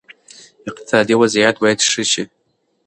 اقتصادي 0.67 1.13
وضعیت 1.21 1.55
باید 1.61 1.79
ښه 1.89 2.03
شي. 2.11 2.23